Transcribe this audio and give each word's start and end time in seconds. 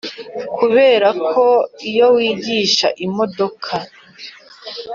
Kubera 0.57 1.09
ko 1.31 1.45
iyo 1.89 2.07
wigisha 2.15 2.87
imodoka 3.05 3.73